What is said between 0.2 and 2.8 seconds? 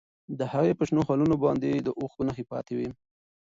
د هغې په شنو خالونو باندې د اوښکو نښې پاتې